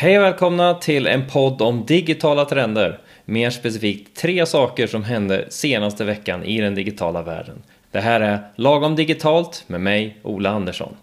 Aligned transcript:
Hej 0.00 0.18
och 0.18 0.24
välkomna 0.24 0.74
till 0.74 1.06
en 1.06 1.26
podd 1.26 1.62
om 1.62 1.86
digitala 1.86 2.44
trender. 2.44 2.98
Mer 3.24 3.50
specifikt 3.50 4.16
tre 4.16 4.46
saker 4.46 4.86
som 4.86 5.04
hände 5.04 5.46
senaste 5.48 6.04
veckan 6.04 6.44
i 6.44 6.60
den 6.60 6.74
digitala 6.74 7.22
världen. 7.22 7.62
Det 7.90 8.00
här 8.00 8.20
är 8.20 8.38
Lagom 8.54 8.96
Digitalt 8.96 9.64
med 9.66 9.80
mig, 9.80 10.18
Ola 10.22 10.50
Andersson. 10.50 10.96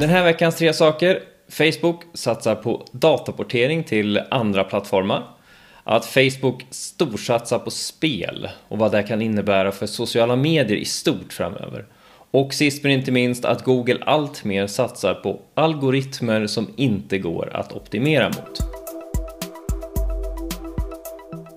Den 0.00 0.08
här 0.08 0.24
veckans 0.24 0.56
tre 0.56 0.72
saker. 0.72 1.22
Facebook 1.48 2.02
satsar 2.14 2.54
på 2.54 2.86
dataportering 2.92 3.84
till 3.84 4.20
andra 4.30 4.64
plattformar. 4.64 5.22
Att 5.84 6.06
Facebook 6.06 6.66
storsatsar 6.70 7.58
på 7.58 7.70
spel 7.70 8.48
och 8.68 8.78
vad 8.78 8.92
det 8.92 9.02
kan 9.02 9.22
innebära 9.22 9.72
för 9.72 9.86
sociala 9.86 10.36
medier 10.36 10.78
i 10.78 10.84
stort 10.84 11.32
framöver. 11.32 11.84
Och 12.30 12.54
sist 12.54 12.82
men 12.82 12.92
inte 12.92 13.12
minst 13.12 13.44
att 13.44 13.64
Google 13.64 13.98
allt 14.00 14.44
mer 14.44 14.66
satsar 14.66 15.14
på 15.14 15.40
algoritmer 15.54 16.46
som 16.46 16.74
inte 16.76 17.18
går 17.18 17.50
att 17.56 17.72
optimera 17.72 18.28
mot. 18.28 18.58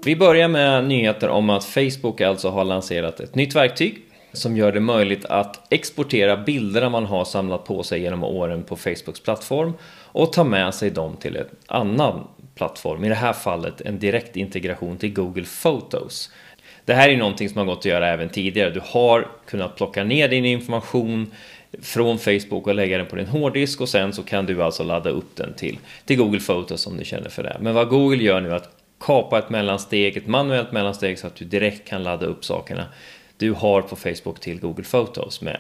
Vi 0.05 0.15
börjar 0.15 0.47
med 0.47 0.85
nyheter 0.85 1.29
om 1.29 1.49
att 1.49 1.63
Facebook 1.63 2.21
alltså 2.21 2.49
har 2.49 2.63
lanserat 2.63 3.19
ett 3.19 3.35
nytt 3.35 3.55
verktyg 3.55 3.97
som 4.33 4.57
gör 4.57 4.71
det 4.71 4.79
möjligt 4.79 5.25
att 5.25 5.73
exportera 5.73 6.37
bilderna 6.37 6.89
man 6.89 7.05
har 7.05 7.25
samlat 7.25 7.65
på 7.65 7.83
sig 7.83 8.01
genom 8.01 8.23
åren 8.23 8.63
på 8.63 8.75
Facebooks 8.75 9.19
plattform 9.19 9.73
och 10.05 10.33
ta 10.33 10.43
med 10.43 10.73
sig 10.73 10.89
dem 10.89 11.15
till 11.17 11.35
en 11.35 11.45
annan 11.67 12.27
plattform, 12.55 13.03
i 13.03 13.09
det 13.09 13.15
här 13.15 13.33
fallet 13.33 13.81
en 13.81 13.99
direkt 13.99 14.35
integration 14.35 14.97
till 14.97 15.13
Google 15.13 15.45
Photos. 15.61 16.31
Det 16.91 16.95
här 16.95 17.09
är 17.09 17.17
någonting 17.17 17.49
som 17.49 17.57
har 17.57 17.65
gått 17.65 17.77
att 17.77 17.85
göra 17.85 18.07
även 18.07 18.29
tidigare. 18.29 18.69
Du 18.69 18.81
har 18.83 19.27
kunnat 19.45 19.75
plocka 19.75 20.03
ner 20.03 20.27
din 20.27 20.45
information 20.45 21.31
från 21.81 22.19
Facebook 22.19 22.67
och 22.67 22.75
lägga 22.75 22.97
den 22.97 23.07
på 23.07 23.15
din 23.15 23.27
hårddisk 23.27 23.81
och 23.81 23.89
sen 23.89 24.13
så 24.13 24.23
kan 24.23 24.45
du 24.45 24.63
alltså 24.63 24.83
ladda 24.83 25.09
upp 25.09 25.35
den 25.35 25.53
till, 25.53 25.79
till 26.05 26.17
Google 26.17 26.39
Photos 26.39 26.87
om 26.87 26.97
du 26.97 27.05
känner 27.05 27.29
för 27.29 27.43
det. 27.43 27.57
Men 27.59 27.73
vad 27.73 27.89
Google 27.89 28.23
gör 28.23 28.41
nu 28.41 28.49
är 28.49 28.55
att 28.55 28.69
kapa 28.99 29.39
ett 29.39 29.49
mellansteg, 29.49 30.17
ett 30.17 30.27
manuellt 30.27 30.71
mellansteg 30.71 31.19
så 31.19 31.27
att 31.27 31.35
du 31.35 31.45
direkt 31.45 31.87
kan 31.87 32.03
ladda 32.03 32.25
upp 32.25 32.45
sakerna 32.45 32.85
du 33.37 33.51
har 33.51 33.81
på 33.81 33.95
Facebook 33.95 34.39
till 34.39 34.59
Google 34.59 34.83
Photos 34.83 35.41
med 35.41 35.59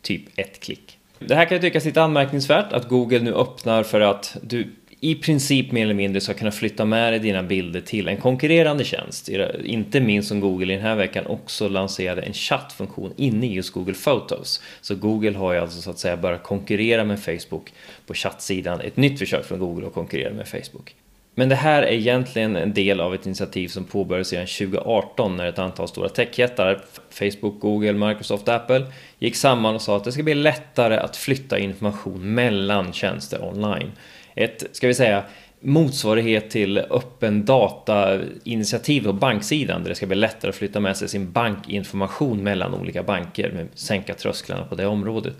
typ 0.00 0.22
ett 0.36 0.60
klick. 0.60 0.98
Det 1.18 1.34
här 1.34 1.44
kan 1.44 1.60
tyckas 1.60 1.84
lite 1.84 2.02
anmärkningsvärt 2.02 2.72
att 2.72 2.88
Google 2.88 3.20
nu 3.20 3.34
öppnar 3.34 3.82
för 3.82 4.00
att 4.00 4.36
du 4.42 4.72
i 5.04 5.14
princip 5.14 5.72
mer 5.72 5.82
eller 5.82 5.94
mindre 5.94 6.20
ska 6.20 6.34
kunna 6.34 6.50
flytta 6.50 6.84
med 6.84 7.12
dig 7.12 7.20
dina 7.20 7.42
bilder 7.42 7.80
till 7.80 8.08
en 8.08 8.16
konkurrerande 8.16 8.84
tjänst. 8.84 9.28
Inte 9.64 10.00
minst 10.00 10.28
som 10.28 10.40
Google 10.40 10.72
i 10.72 10.76
den 10.76 10.84
här 10.84 10.96
veckan 10.96 11.26
också 11.26 11.68
lanserade 11.68 12.22
en 12.22 12.32
chattfunktion 12.32 13.12
inne 13.16 13.46
i 13.46 13.52
just 13.52 13.72
Google 13.72 13.94
Photos. 13.94 14.62
Så 14.80 14.94
Google 14.94 15.38
har 15.38 15.52
ju 15.52 15.58
alltså 15.58 15.80
så 15.80 15.90
att 15.90 15.98
säga 15.98 16.16
börjat 16.16 16.42
konkurrera 16.42 17.04
med 17.04 17.20
Facebook 17.20 17.72
på 18.06 18.14
chattsidan. 18.14 18.80
Ett 18.80 18.96
nytt 18.96 19.18
försök 19.18 19.44
från 19.44 19.58
Google 19.58 19.86
att 19.86 19.94
konkurrera 19.94 20.32
med 20.32 20.48
Facebook. 20.48 20.94
Men 21.34 21.48
det 21.48 21.54
här 21.54 21.82
är 21.82 21.92
egentligen 21.92 22.56
en 22.56 22.74
del 22.74 23.00
av 23.00 23.14
ett 23.14 23.26
initiativ 23.26 23.68
som 23.68 23.84
påbörjades 23.84 24.28
sedan 24.28 24.46
2018 24.46 25.36
när 25.36 25.46
ett 25.46 25.58
antal 25.58 25.88
stora 25.88 26.08
techjättar, 26.08 26.84
Facebook, 27.10 27.60
Google, 27.60 27.92
Microsoft, 27.92 28.48
Apple, 28.48 28.86
gick 29.18 29.36
samman 29.36 29.74
och 29.74 29.82
sa 29.82 29.96
att 29.96 30.04
det 30.04 30.12
ska 30.12 30.22
bli 30.22 30.34
lättare 30.34 30.96
att 30.96 31.16
flytta 31.16 31.58
information 31.58 32.34
mellan 32.34 32.92
tjänster 32.92 33.44
online. 33.44 33.92
Ett, 34.34 34.64
ska 34.72 34.86
vi 34.86 34.94
säga, 34.94 35.24
motsvarighet 35.60 36.50
till 36.50 36.78
öppen 36.78 37.44
data-initiativ 37.44 39.04
på 39.04 39.12
banksidan 39.12 39.82
där 39.82 39.88
det 39.88 39.94
ska 39.94 40.06
bli 40.06 40.16
lättare 40.16 40.48
att 40.48 40.56
flytta 40.56 40.80
med 40.80 40.96
sig 40.96 41.08
sin 41.08 41.32
bankinformation 41.32 42.42
mellan 42.42 42.74
olika 42.74 43.02
banker, 43.02 43.50
med 43.50 43.68
sänka 43.74 44.14
trösklarna 44.14 44.64
på 44.64 44.74
det 44.74 44.86
området. 44.86 45.34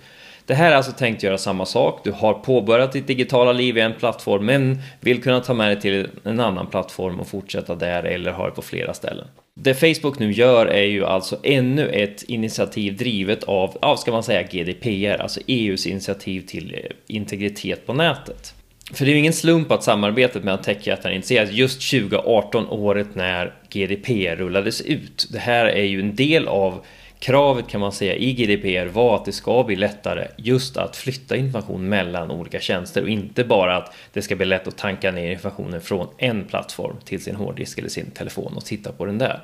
Det 0.47 0.55
här 0.55 0.73
är 0.73 0.77
alltså 0.77 0.93
tänkt 0.93 1.23
göra 1.23 1.39
samma 1.39 1.67
sak. 1.67 2.01
Du 2.05 2.13
har 2.13 2.35
påbörjat 2.35 2.93
ditt 2.93 3.07
digitala 3.07 3.53
liv 3.53 3.79
i 3.79 3.81
en 3.81 3.95
plattform 3.95 4.47
men 4.47 4.79
vill 5.01 5.23
kunna 5.23 5.41
ta 5.41 5.55
med 5.55 5.69
dig 5.69 5.81
till 5.81 6.09
en 6.25 6.41
annan 6.41 6.67
plattform 6.67 7.21
och 7.21 7.27
fortsätta 7.27 7.75
där 7.75 8.03
eller 8.03 8.33
ha 8.33 8.47
det 8.47 8.51
på 8.53 8.63
flera 8.63 8.95
ställen. 8.95 9.27
Det 9.55 9.75
Facebook 9.75 10.19
nu 10.19 10.33
gör 10.33 10.67
är 10.67 10.83
ju 10.83 11.07
alltså 11.07 11.39
ännu 11.43 11.89
ett 11.89 12.23
initiativ 12.23 12.97
drivet 12.97 13.45
av, 13.45 13.79
ja, 13.83 13.97
ska 13.97 14.13
man 14.13 14.23
säga 14.23 14.43
GDPR, 14.43 15.23
alltså 15.23 15.41
EUs 15.47 15.87
initiativ 15.87 16.41
till 16.47 16.75
eh, 16.75 17.17
integritet 17.17 17.87
på 17.87 17.93
nätet. 17.93 18.55
För 18.93 19.05
det 19.05 19.11
är 19.11 19.13
ju 19.13 19.19
ingen 19.19 19.33
slump 19.33 19.71
att 19.71 19.85
samarbetet 19.85 20.45
mellan 20.45 20.63
techjättarna 20.63 21.15
initierades 21.15 21.53
just 21.55 21.91
2018, 21.91 22.67
året 22.69 23.15
när 23.15 23.55
GDPR 23.71 24.37
rullades 24.37 24.81
ut. 24.81 25.29
Det 25.33 25.39
här 25.39 25.67
är 25.67 25.85
ju 25.85 26.01
en 26.01 26.17
del 26.17 26.49
av 26.49 26.85
kravet 27.19 27.69
kan 27.69 27.81
man 27.81 27.93
säga 27.93 28.15
i 28.15 28.33
GDPR 28.33 28.87
var 28.87 29.17
att 29.17 29.25
det 29.25 29.33
ska 29.33 29.65
bli 29.65 29.77
lättare 29.77 30.29
just 30.37 30.77
att 30.77 30.97
flytta 30.97 31.37
information 31.37 31.89
mellan 31.89 32.31
olika 32.31 32.61
tjänster 32.61 33.03
och 33.03 33.09
inte 33.09 33.45
bara 33.45 33.77
att 33.77 33.95
det 34.13 34.23
ska 34.23 34.37
bli 34.37 34.47
lätt 34.47 34.69
att 34.69 34.79
tanka 34.79 35.11
ner 35.11 35.31
informationen 35.31 35.81
från 35.81 36.09
en 36.19 36.45
plattform 36.45 36.97
till 37.05 37.23
sin 37.23 37.37
hårddisk 37.37 37.79
eller 37.79 37.89
sin 37.89 38.11
telefon 38.11 38.53
och 38.57 38.65
titta 38.65 38.93
på 38.93 39.05
den 39.05 39.19
där. 39.19 39.41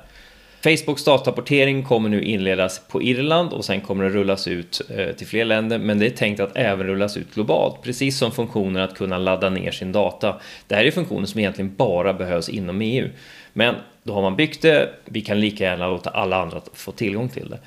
Facebooks 0.61 1.03
dataportering 1.03 1.83
kommer 1.83 2.09
nu 2.09 2.23
inledas 2.23 2.81
på 2.87 3.01
Irland 3.01 3.53
och 3.53 3.65
sen 3.65 3.81
kommer 3.81 4.03
det 4.03 4.09
rullas 4.09 4.47
ut 4.47 4.81
eh, 4.89 5.15
till 5.15 5.27
fler 5.27 5.45
länder 5.45 5.79
men 5.79 5.99
det 5.99 6.05
är 6.05 6.09
tänkt 6.09 6.39
att 6.39 6.57
även 6.57 6.87
rullas 6.87 7.17
ut 7.17 7.33
globalt 7.33 7.81
precis 7.81 8.17
som 8.17 8.31
funktionen 8.31 8.83
att 8.83 8.97
kunna 8.97 9.17
ladda 9.17 9.49
ner 9.49 9.71
sin 9.71 9.91
data. 9.91 10.35
Det 10.67 10.75
här 10.75 10.85
är 10.85 10.91
funktioner 10.91 11.25
som 11.25 11.39
egentligen 11.39 11.75
bara 11.75 12.13
behövs 12.13 12.49
inom 12.49 12.81
EU. 12.81 13.09
Men 13.53 13.75
då 14.03 14.13
har 14.13 14.21
man 14.21 14.35
byggt 14.35 14.61
det, 14.61 14.89
vi 15.05 15.21
kan 15.21 15.39
lika 15.39 15.63
gärna 15.63 15.87
låta 15.87 16.09
alla 16.09 16.41
andra 16.41 16.61
få 16.73 16.91
tillgång 16.91 17.29
till 17.29 17.49
det. 17.49 17.59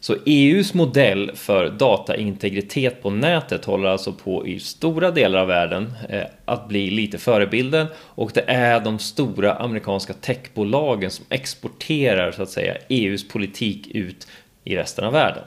Så 0.00 0.16
EUs 0.26 0.74
modell 0.74 1.30
för 1.34 1.68
dataintegritet 1.68 3.02
på 3.02 3.10
nätet 3.10 3.64
håller 3.64 3.88
alltså 3.88 4.12
på 4.12 4.46
i 4.46 4.60
stora 4.60 5.10
delar 5.10 5.40
av 5.40 5.48
världen 5.48 5.92
eh, 6.08 6.22
att 6.44 6.68
bli 6.68 6.90
lite 6.90 7.18
förebilden 7.18 7.86
och 7.96 8.30
det 8.34 8.44
är 8.46 8.80
de 8.80 8.98
stora 8.98 9.54
amerikanska 9.54 10.12
techbolagen 10.12 11.10
som 11.10 11.24
exporterar 11.28 12.32
så 12.32 12.42
att 12.42 12.50
säga 12.50 12.76
EUs 12.88 13.28
politik 13.28 13.88
ut 13.94 14.26
i 14.64 14.76
resten 14.76 15.04
av 15.04 15.12
världen. 15.12 15.44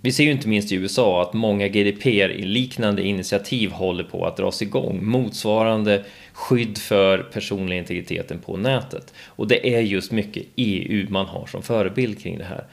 Vi 0.00 0.12
ser 0.12 0.24
ju 0.24 0.30
inte 0.30 0.48
minst 0.48 0.72
i 0.72 0.74
USA 0.74 1.22
att 1.22 1.32
många 1.32 1.68
GDPR-liknande 1.68 3.02
initiativ 3.02 3.70
håller 3.70 4.04
på 4.04 4.26
att 4.26 4.36
dras 4.36 4.62
igång, 4.62 5.04
motsvarande 5.04 6.04
skydd 6.32 6.78
för 6.78 7.18
personlig 7.18 7.78
integriteten 7.78 8.38
på 8.38 8.56
nätet. 8.56 9.14
Och 9.26 9.48
det 9.48 9.74
är 9.74 9.80
just 9.80 10.12
mycket 10.12 10.44
EU 10.56 11.06
man 11.10 11.26
har 11.26 11.46
som 11.46 11.62
förebild 11.62 12.22
kring 12.22 12.38
det 12.38 12.44
här. 12.44 12.64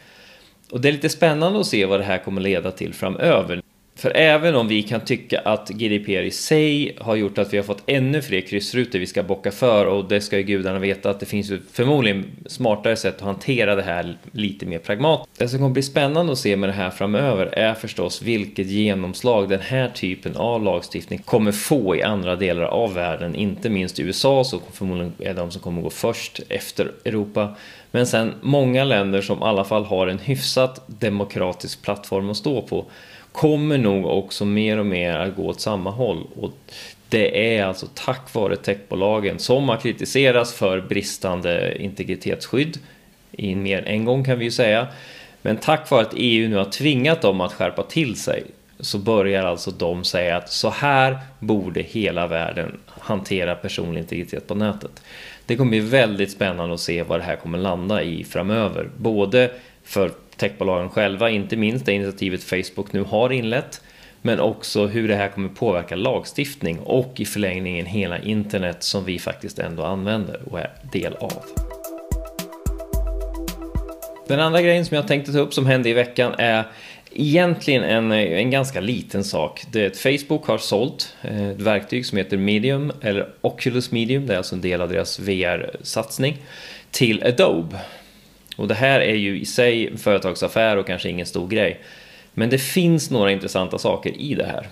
Och 0.71 0.81
det 0.81 0.87
är 0.87 0.91
lite 0.91 1.09
spännande 1.09 1.59
att 1.59 1.65
se 1.65 1.85
vad 1.85 1.99
det 1.99 2.03
här 2.03 2.17
kommer 2.17 2.41
leda 2.41 2.71
till 2.71 2.93
framöver. 2.93 3.60
För 4.01 4.11
även 4.15 4.55
om 4.55 4.67
vi 4.67 4.83
kan 4.83 5.01
tycka 5.01 5.39
att 5.39 5.69
GDPR 5.69 6.23
i 6.23 6.31
sig 6.31 6.95
har 6.99 7.15
gjort 7.15 7.37
att 7.37 7.53
vi 7.53 7.57
har 7.57 7.63
fått 7.63 7.83
ännu 7.85 8.21
fler 8.21 8.41
kryssrutor 8.41 8.99
vi 8.99 9.07
ska 9.07 9.23
bocka 9.23 9.51
för 9.51 9.85
och 9.85 10.05
det 10.05 10.21
ska 10.21 10.37
ju 10.37 10.43
gudarna 10.43 10.79
veta 10.79 11.09
att 11.09 11.19
det 11.19 11.25
finns 11.25 11.51
ju 11.51 11.59
förmodligen 11.71 12.25
smartare 12.45 12.95
sätt 12.95 13.15
att 13.15 13.21
hantera 13.21 13.75
det 13.75 13.81
här 13.81 14.17
lite 14.31 14.65
mer 14.65 14.79
pragmatiskt. 14.79 15.39
Det 15.39 15.47
som 15.47 15.59
kommer 15.59 15.73
bli 15.73 15.83
spännande 15.83 16.31
att 16.31 16.37
se 16.37 16.55
med 16.55 16.69
det 16.69 16.73
här 16.73 16.89
framöver 16.89 17.45
är 17.45 17.73
förstås 17.73 18.21
vilket 18.21 18.67
genomslag 18.67 19.49
den 19.49 19.59
här 19.59 19.89
typen 19.89 20.35
av 20.35 20.63
lagstiftning 20.63 21.19
kommer 21.19 21.51
få 21.51 21.95
i 21.95 22.03
andra 22.03 22.35
delar 22.35 22.63
av 22.63 22.93
världen, 22.93 23.35
inte 23.35 23.69
minst 23.69 23.99
i 23.99 24.03
USA 24.03 24.43
som 24.43 24.59
förmodligen 24.73 25.13
är 25.19 25.33
de 25.33 25.51
som 25.51 25.61
kommer 25.61 25.81
gå 25.81 25.89
först 25.89 26.39
efter 26.49 26.91
Europa. 27.05 27.55
Men 27.91 28.07
sen 28.07 28.33
många 28.41 28.83
länder 28.83 29.21
som 29.21 29.39
i 29.39 29.43
alla 29.43 29.63
fall 29.63 29.85
har 29.85 30.07
en 30.07 30.19
hyfsat 30.19 30.83
demokratisk 30.87 31.81
plattform 31.81 32.29
att 32.29 32.37
stå 32.37 32.61
på 32.61 32.85
kommer 33.31 33.77
nog 33.77 34.05
också 34.05 34.45
mer 34.45 34.77
och 34.77 34.85
mer 34.85 35.13
att 35.13 35.35
gå 35.35 35.47
åt 35.47 35.61
samma 35.61 35.89
håll. 35.89 36.27
Och 36.39 36.51
det 37.09 37.55
är 37.57 37.65
alltså 37.65 37.87
tack 37.93 38.33
vare 38.33 38.55
techbolagen 38.55 39.39
som 39.39 39.69
har 39.69 39.77
kritiserats 39.77 40.53
för 40.53 40.81
bristande 40.81 41.77
integritetsskydd 41.83 42.77
i 43.31 43.55
mer 43.55 43.77
än 43.77 43.85
en 43.85 44.05
gång 44.05 44.23
kan 44.23 44.39
vi 44.39 44.45
ju 44.45 44.51
säga. 44.51 44.87
Men 45.41 45.57
tack 45.57 45.89
vare 45.91 46.01
att 46.01 46.13
EU 46.15 46.49
nu 46.49 46.55
har 46.55 46.65
tvingat 46.65 47.21
dem 47.21 47.41
att 47.41 47.53
skärpa 47.53 47.83
till 47.83 48.15
sig 48.15 48.43
så 48.79 48.97
börjar 48.97 49.45
alltså 49.45 49.71
de 49.71 50.03
säga 50.03 50.37
att 50.37 50.51
så 50.51 50.69
här 50.69 51.17
borde 51.39 51.81
hela 51.81 52.27
världen 52.27 52.79
hantera 52.87 53.55
personlig 53.55 54.01
integritet 54.01 54.47
på 54.47 54.55
nätet. 54.55 55.01
Det 55.45 55.55
kommer 55.55 55.69
bli 55.69 55.79
väldigt 55.79 56.31
spännande 56.31 56.73
att 56.73 56.79
se 56.79 57.03
vad 57.03 57.19
det 57.19 57.23
här 57.23 57.35
kommer 57.35 57.57
landa 57.57 58.03
i 58.03 58.23
framöver. 58.23 58.89
Både 58.97 59.51
för 59.83 60.11
techbolagen 60.37 60.89
själva, 60.89 61.29
inte 61.29 61.57
minst 61.57 61.85
det 61.85 61.93
initiativet 61.93 62.43
Facebook 62.43 62.93
nu 62.93 63.03
har 63.03 63.31
inlett, 63.31 63.81
men 64.21 64.39
också 64.39 64.87
hur 64.87 65.07
det 65.07 65.15
här 65.15 65.27
kommer 65.27 65.49
påverka 65.49 65.95
lagstiftning 65.95 66.79
och 66.79 67.13
i 67.19 67.25
förlängningen 67.25 67.85
hela 67.85 68.19
internet 68.19 68.83
som 68.83 69.05
vi 69.05 69.19
faktiskt 69.19 69.59
ändå 69.59 69.83
använder 69.83 70.41
och 70.51 70.59
är 70.59 70.71
del 70.91 71.15
av. 71.15 71.43
Den 74.27 74.39
andra 74.39 74.61
grejen 74.61 74.85
som 74.85 74.95
jag 74.95 75.07
tänkte 75.07 75.31
ta 75.31 75.39
upp 75.39 75.53
som 75.53 75.65
hände 75.65 75.89
i 75.89 75.93
veckan 75.93 76.35
är 76.37 76.63
egentligen 77.11 77.83
en, 77.83 78.11
en 78.11 78.51
ganska 78.51 78.81
liten 78.81 79.23
sak. 79.23 79.63
Det 79.71 79.97
Facebook 79.97 80.45
har 80.45 80.57
sålt 80.57 81.15
eh, 81.21 81.49
ett 81.49 81.61
verktyg 81.61 82.05
som 82.05 82.17
heter 82.17 82.37
Medium, 82.37 82.91
eller 83.01 83.29
Oculus 83.41 83.91
Medium, 83.91 84.27
det 84.27 84.33
är 84.33 84.37
alltså 84.37 84.55
en 84.55 84.61
del 84.61 84.81
av 84.81 84.89
deras 84.89 85.19
VR-satsning, 85.19 86.37
till 86.91 87.23
Adobe. 87.23 87.79
Och 88.55 88.67
det 88.67 88.73
här 88.73 88.99
är 88.99 89.15
ju 89.15 89.39
i 89.39 89.45
sig 89.45 89.87
en 89.87 89.97
företagsaffär 89.97 90.77
och 90.77 90.87
kanske 90.87 91.09
ingen 91.09 91.25
stor 91.25 91.47
grej. 91.47 91.79
Men 92.33 92.49
det 92.49 92.57
finns 92.57 93.11
några 93.11 93.31
intressanta 93.31 93.77
saker 93.77 94.21
i 94.21 94.33
det 94.33 94.45
här. 94.45 94.67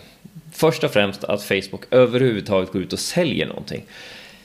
Först 0.51 0.83
och 0.83 0.91
främst 0.91 1.23
att 1.23 1.43
Facebook 1.43 1.83
överhuvudtaget 1.91 2.71
går 2.71 2.81
ut 2.81 2.93
och 2.93 2.99
säljer 2.99 3.47
någonting. 3.47 3.83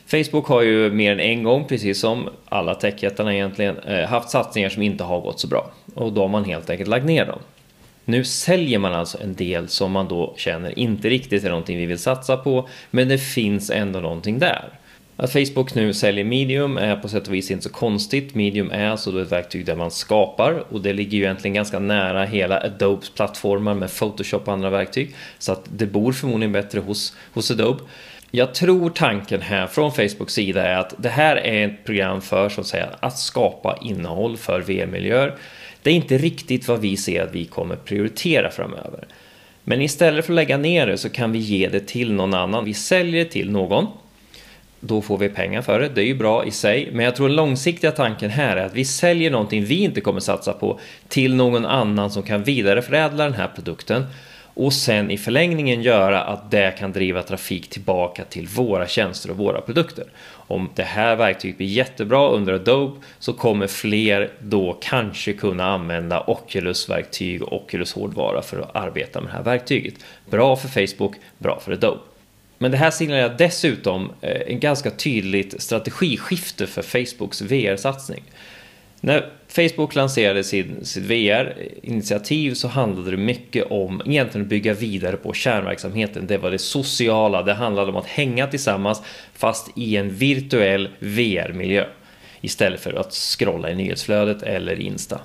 Facebook 0.06 0.46
har 0.46 0.62
ju 0.62 0.90
mer 0.90 1.12
än 1.12 1.20
en 1.20 1.42
gång, 1.42 1.64
precis 1.64 2.00
som 2.00 2.28
alla 2.48 2.74
techjättarna 2.74 3.34
egentligen, 3.34 3.78
eh, 3.78 4.08
haft 4.08 4.30
satsningar 4.30 4.68
som 4.68 4.82
inte 4.82 5.04
har 5.04 5.20
gått 5.20 5.40
så 5.40 5.46
bra. 5.46 5.70
Och 5.94 6.12
då 6.12 6.20
har 6.20 6.28
man 6.28 6.44
helt 6.44 6.70
enkelt 6.70 6.88
lagt 6.88 7.06
ner 7.06 7.26
dem. 7.26 7.38
Nu 8.04 8.24
säljer 8.24 8.78
man 8.78 8.92
alltså 8.92 9.22
en 9.22 9.34
del 9.34 9.68
som 9.68 9.92
man 9.92 10.08
då 10.08 10.34
känner 10.36 10.78
inte 10.78 11.08
riktigt 11.08 11.44
är 11.44 11.48
någonting 11.48 11.78
vi 11.78 11.86
vill 11.86 11.98
satsa 11.98 12.36
på, 12.36 12.68
men 12.90 13.08
det 13.08 13.18
finns 13.18 13.70
ändå 13.70 14.00
någonting 14.00 14.38
där. 14.38 14.68
Att 15.16 15.32
Facebook 15.32 15.74
nu 15.74 15.92
säljer 15.92 16.24
Medium 16.24 16.76
är 16.76 16.96
på 16.96 17.08
sätt 17.08 17.28
och 17.28 17.34
vis 17.34 17.50
inte 17.50 17.62
så 17.62 17.70
konstigt. 17.70 18.34
Medium 18.34 18.70
är 18.70 18.88
alltså 18.88 19.10
då 19.10 19.18
ett 19.18 19.32
verktyg 19.32 19.66
där 19.66 19.76
man 19.76 19.90
skapar 19.90 20.64
och 20.72 20.80
det 20.80 20.92
ligger 20.92 21.18
ju 21.18 21.24
egentligen 21.24 21.54
ganska 21.54 21.78
nära 21.78 22.24
hela 22.24 22.60
Adobes 22.60 23.10
plattformar 23.10 23.74
med 23.74 23.90
Photoshop 23.98 24.48
och 24.48 24.52
andra 24.52 24.70
verktyg. 24.70 25.14
Så 25.38 25.52
att 25.52 25.64
det 25.76 25.86
bor 25.86 26.12
förmodligen 26.12 26.52
bättre 26.52 26.80
hos, 26.80 27.16
hos 27.32 27.50
Adobe. 27.50 27.82
Jag 28.30 28.54
tror 28.54 28.90
tanken 28.90 29.40
här 29.40 29.66
från 29.66 29.92
Facebooks 29.92 30.34
sida 30.34 30.62
är 30.62 30.76
att 30.76 30.94
det 30.98 31.08
här 31.08 31.36
är 31.36 31.68
ett 31.68 31.84
program 31.84 32.20
för 32.20 32.48
så 32.48 32.60
att 32.60 32.66
säga 32.66 32.88
att 33.00 33.18
skapa 33.18 33.78
innehåll 33.82 34.36
för 34.36 34.60
VR-miljöer. 34.60 35.34
Det 35.82 35.90
är 35.90 35.94
inte 35.94 36.18
riktigt 36.18 36.68
vad 36.68 36.80
vi 36.80 36.96
ser 36.96 37.22
att 37.22 37.34
vi 37.34 37.44
kommer 37.44 37.76
prioritera 37.76 38.50
framöver. 38.50 39.06
Men 39.64 39.80
istället 39.80 40.26
för 40.26 40.32
att 40.32 40.36
lägga 40.36 40.56
ner 40.56 40.86
det 40.86 40.98
så 40.98 41.08
kan 41.08 41.32
vi 41.32 41.38
ge 41.38 41.68
det 41.68 41.86
till 41.86 42.12
någon 42.12 42.34
annan. 42.34 42.64
Vi 42.64 42.74
säljer 42.74 43.24
det 43.24 43.30
till 43.30 43.50
någon. 43.50 43.86
Då 44.86 45.02
får 45.02 45.18
vi 45.18 45.28
pengar 45.28 45.62
för 45.62 45.80
det. 45.80 45.88
Det 45.88 46.00
är 46.00 46.06
ju 46.06 46.14
bra 46.14 46.44
i 46.44 46.50
sig. 46.50 46.88
Men 46.92 47.04
jag 47.04 47.16
tror 47.16 47.28
den 47.28 47.36
långsiktiga 47.36 47.90
tanken 47.90 48.30
här 48.30 48.56
är 48.56 48.66
att 48.66 48.74
vi 48.74 48.84
säljer 48.84 49.30
någonting 49.30 49.64
vi 49.64 49.82
inte 49.82 50.00
kommer 50.00 50.20
satsa 50.20 50.52
på 50.52 50.80
till 51.08 51.34
någon 51.34 51.66
annan 51.66 52.10
som 52.10 52.22
kan 52.22 52.42
vidareförädla 52.42 53.24
den 53.24 53.34
här 53.34 53.48
produkten 53.54 54.04
och 54.54 54.72
sen 54.72 55.10
i 55.10 55.18
förlängningen 55.18 55.82
göra 55.82 56.22
att 56.22 56.50
det 56.50 56.78
kan 56.78 56.92
driva 56.92 57.22
trafik 57.22 57.70
tillbaka 57.70 58.24
till 58.24 58.46
våra 58.46 58.86
tjänster 58.86 59.30
och 59.30 59.36
våra 59.36 59.60
produkter. 59.60 60.04
Om 60.30 60.68
det 60.74 60.82
här 60.82 61.16
verktyget 61.16 61.56
blir 61.56 61.66
jättebra 61.66 62.28
under 62.28 62.52
Adobe 62.52 63.00
så 63.18 63.32
kommer 63.32 63.66
fler 63.66 64.32
då 64.40 64.78
kanske 64.80 65.32
kunna 65.32 65.64
använda 65.64 66.24
Oculus-verktyg 66.26 67.42
och 67.42 67.52
Oculus-hårdvara 67.52 68.42
för 68.42 68.60
att 68.60 68.76
arbeta 68.76 69.20
med 69.20 69.30
det 69.30 69.36
här 69.36 69.42
verktyget. 69.42 69.94
Bra 70.30 70.56
för 70.56 70.68
Facebook, 70.68 71.14
bra 71.38 71.60
för 71.60 71.72
Adobe. 71.72 72.00
Men 72.58 72.70
det 72.70 72.76
här 72.76 72.90
signalerar 72.90 73.34
dessutom 73.38 74.12
eh, 74.20 74.40
en 74.46 74.60
ganska 74.60 74.90
tydligt 74.90 75.62
strategiskifte 75.62 76.66
för 76.66 76.82
Facebooks 76.82 77.42
VR-satsning. 77.42 78.22
När 79.00 79.30
Facebook 79.48 79.94
lanserade 79.94 80.44
sin, 80.44 80.84
sitt 80.84 81.02
VR-initiativ 81.02 82.54
så 82.54 82.68
handlade 82.68 83.10
det 83.10 83.16
mycket 83.16 83.70
om 83.70 84.02
egentligen 84.06 84.44
att 84.44 84.50
bygga 84.50 84.74
vidare 84.74 85.16
på 85.16 85.32
kärnverksamheten. 85.32 86.26
Det 86.26 86.38
var 86.38 86.50
det 86.50 86.58
sociala, 86.58 87.42
det 87.42 87.54
handlade 87.54 87.90
om 87.90 87.96
att 87.96 88.06
hänga 88.06 88.46
tillsammans 88.46 89.02
fast 89.34 89.70
i 89.76 89.96
en 89.96 90.10
virtuell 90.10 90.88
VR-miljö 90.98 91.84
istället 92.40 92.80
för 92.80 92.92
att 92.92 93.12
scrolla 93.12 93.70
i 93.70 93.74
nyhetsflödet 93.74 94.42
eller 94.42 94.80
Insta 94.80 95.20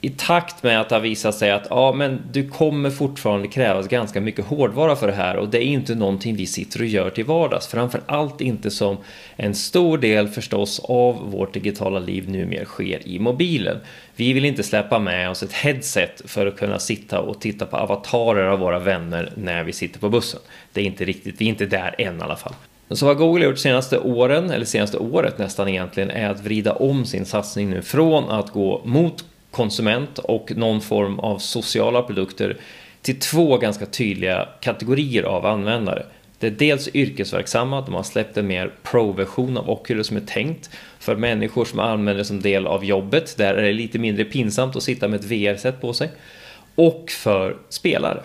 i 0.00 0.10
takt 0.10 0.62
med 0.62 0.80
att 0.80 0.88
det 0.88 0.94
har 0.94 1.00
visat 1.00 1.34
sig 1.34 1.50
att 1.50 1.66
ja, 1.70 1.92
men 1.92 2.22
du 2.32 2.48
kommer 2.48 2.90
fortfarande 2.90 3.48
krävas 3.48 3.88
ganska 3.88 4.20
mycket 4.20 4.44
hårdvara 4.44 4.96
för 4.96 5.06
det 5.06 5.12
här 5.12 5.36
och 5.36 5.48
det 5.48 5.64
är 5.64 5.66
inte 5.66 5.94
någonting 5.94 6.36
vi 6.36 6.46
sitter 6.46 6.80
och 6.80 6.86
gör 6.86 7.10
till 7.10 7.24
vardags. 7.24 7.66
Framför 7.66 8.00
allt 8.06 8.40
inte 8.40 8.70
som 8.70 8.96
en 9.36 9.54
stor 9.54 9.98
del 9.98 10.28
förstås 10.28 10.80
av 10.84 11.30
vårt 11.30 11.54
digitala 11.54 11.98
liv 11.98 12.30
numera 12.30 12.64
sker 12.64 13.08
i 13.08 13.18
mobilen. 13.18 13.76
Vi 14.16 14.32
vill 14.32 14.44
inte 14.44 14.62
släppa 14.62 14.98
med 14.98 15.30
oss 15.30 15.42
ett 15.42 15.52
headset 15.52 16.22
för 16.24 16.46
att 16.46 16.56
kunna 16.56 16.78
sitta 16.78 17.20
och 17.20 17.40
titta 17.40 17.66
på 17.66 17.76
avatarer 17.76 18.46
av 18.46 18.58
våra 18.58 18.78
vänner 18.78 19.32
när 19.36 19.64
vi 19.64 19.72
sitter 19.72 20.00
på 20.00 20.08
bussen. 20.08 20.40
Det 20.72 20.80
är 20.80 20.84
inte 20.84 21.04
riktigt, 21.04 21.34
vi 21.38 21.44
är 21.44 21.48
inte 21.48 21.66
där 21.66 21.94
än 21.98 22.18
i 22.18 22.22
alla 22.22 22.36
fall. 22.36 22.54
Så 22.90 23.06
vad 23.06 23.16
Google 23.16 23.44
har 23.44 23.50
gjort 23.50 23.58
senaste 23.58 23.98
åren, 23.98 24.50
eller 24.50 24.64
senaste 24.64 24.98
året 24.98 25.38
nästan 25.38 25.68
egentligen, 25.68 26.10
är 26.10 26.30
att 26.30 26.40
vrida 26.40 26.72
om 26.72 27.06
sin 27.06 27.24
satsning 27.24 27.70
nu 27.70 27.82
från 27.82 28.30
att 28.30 28.50
gå 28.50 28.82
mot 28.84 29.24
konsument 29.50 30.18
och 30.18 30.52
någon 30.56 30.80
form 30.80 31.18
av 31.18 31.38
sociala 31.38 32.02
produkter 32.02 32.56
till 33.02 33.20
två 33.20 33.58
ganska 33.58 33.86
tydliga 33.86 34.48
kategorier 34.60 35.22
av 35.22 35.46
användare. 35.46 36.02
Det 36.38 36.46
är 36.46 36.50
dels 36.50 36.88
yrkesverksamma, 36.94 37.80
de 37.80 37.94
har 37.94 38.02
släppt 38.02 38.36
en 38.36 38.46
mer 38.46 38.72
pro-version 38.82 39.56
av 39.56 39.70
Oculus 39.70 40.06
som 40.06 40.16
är 40.16 40.20
tänkt 40.20 40.70
för 40.98 41.16
människor 41.16 41.64
som 41.64 41.80
använder 41.80 42.14
det 42.14 42.24
som 42.24 42.42
del 42.42 42.66
av 42.66 42.84
jobbet. 42.84 43.36
Där 43.36 43.54
är 43.54 43.62
det 43.62 43.72
lite 43.72 43.98
mindre 43.98 44.24
pinsamt 44.24 44.76
att 44.76 44.82
sitta 44.82 45.08
med 45.08 45.20
ett 45.20 45.26
VR-set 45.26 45.80
på 45.80 45.92
sig. 45.92 46.10
Och 46.74 47.10
för 47.10 47.56
spelare. 47.68 48.20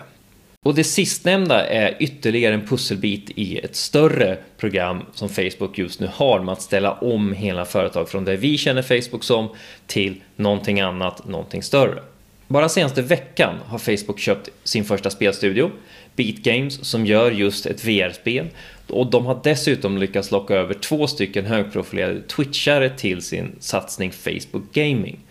Och 0.64 0.74
det 0.74 0.84
sistnämnda 0.84 1.66
är 1.66 1.96
ytterligare 1.98 2.54
en 2.54 2.66
pusselbit 2.66 3.30
i 3.34 3.58
ett 3.58 3.76
större 3.76 4.38
program 4.56 5.02
som 5.14 5.28
Facebook 5.28 5.78
just 5.78 6.00
nu 6.00 6.08
har 6.14 6.40
med 6.40 6.52
att 6.52 6.62
ställa 6.62 6.92
om 6.92 7.32
hela 7.32 7.64
företag 7.64 8.08
från 8.08 8.24
det 8.24 8.36
vi 8.36 8.58
känner 8.58 8.82
Facebook 8.82 9.24
som 9.24 9.48
till 9.86 10.22
någonting 10.36 10.80
annat, 10.80 11.28
någonting 11.28 11.62
större. 11.62 12.02
Bara 12.48 12.68
senaste 12.68 13.02
veckan 13.02 13.54
har 13.66 13.78
Facebook 13.78 14.20
köpt 14.20 14.48
sin 14.64 14.84
första 14.84 15.10
spelstudio, 15.10 15.70
Beat 16.16 16.36
Games, 16.36 16.84
som 16.84 17.06
gör 17.06 17.30
just 17.30 17.66
ett 17.66 17.84
VR-spel. 17.84 18.46
Och 18.88 19.10
de 19.10 19.26
har 19.26 19.40
dessutom 19.44 19.98
lyckats 19.98 20.30
locka 20.30 20.54
över 20.54 20.74
två 20.74 21.06
stycken 21.06 21.44
högprofilerade 21.44 22.22
twitchare 22.22 22.90
till 22.90 23.22
sin 23.22 23.56
satsning 23.60 24.12
Facebook 24.12 24.72
Gaming. 24.72 25.23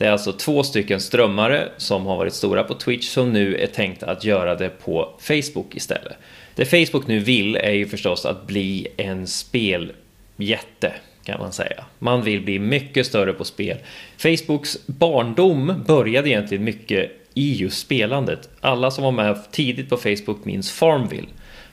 Det 0.00 0.06
är 0.06 0.10
alltså 0.10 0.32
två 0.32 0.62
stycken 0.62 1.00
strömmare 1.00 1.68
som 1.76 2.06
har 2.06 2.16
varit 2.16 2.34
stora 2.34 2.64
på 2.64 2.74
Twitch 2.74 3.08
som 3.08 3.32
nu 3.32 3.56
är 3.56 3.66
tänkt 3.66 4.02
att 4.02 4.24
göra 4.24 4.54
det 4.54 4.68
på 4.68 5.08
Facebook 5.18 5.76
istället. 5.76 6.16
Det 6.54 6.64
Facebook 6.64 7.06
nu 7.06 7.18
vill 7.18 7.56
är 7.56 7.72
ju 7.72 7.86
förstås 7.86 8.26
att 8.26 8.46
bli 8.46 8.88
en 8.96 9.26
speljätte 9.26 10.92
kan 11.24 11.40
man 11.40 11.52
säga. 11.52 11.84
Man 11.98 12.22
vill 12.22 12.40
bli 12.40 12.58
mycket 12.58 13.06
större 13.06 13.32
på 13.32 13.44
spel. 13.44 13.76
Facebooks 14.16 14.86
barndom 14.86 15.84
började 15.86 16.28
egentligen 16.28 16.64
mycket 16.64 17.10
i 17.34 17.54
just 17.54 17.78
spelandet. 17.78 18.48
Alla 18.60 18.90
som 18.90 19.04
var 19.04 19.12
med 19.12 19.50
tidigt 19.50 19.88
på 19.88 19.96
Facebook 19.96 20.44
minns 20.44 20.72
Farmville. 20.72 21.28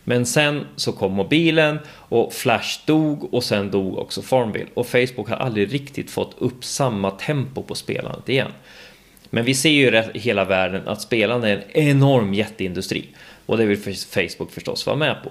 Men 0.10 0.26
sen 0.26 0.66
så 0.76 0.92
kom 0.92 1.14
mobilen 1.14 1.80
och 1.90 2.34
Flash 2.34 2.80
dog 2.86 3.34
och 3.34 3.44
sen 3.44 3.72
dog 3.72 3.98
också 3.98 4.22
Farmville. 4.22 4.70
Och 4.74 4.88
Facebook 4.88 5.30
har 5.30 5.38
aldrig 5.38 5.74
riktigt 5.74 6.12
fått 6.12 6.36
upp 6.38 6.64
samma 6.64 7.12
tempo 7.12 7.64
på 7.64 7.76
spelandet 7.76 8.30
igen. 8.30 8.52
Men 9.30 9.46
vi 9.46 9.54
ser 9.54 9.70
ju 9.70 10.04
i 10.14 10.20
hela 10.20 10.46
världen 10.46 10.88
att 10.88 11.02
spelande 11.02 11.50
är 11.50 11.56
en 11.56 11.88
enorm 11.88 12.34
jätteindustri. 12.34 13.06
Och 13.46 13.58
det 13.58 13.66
vill 13.66 13.96
Facebook 13.96 14.52
förstås 14.52 14.86
vara 14.86 14.96
med 14.96 15.16
på. 15.24 15.30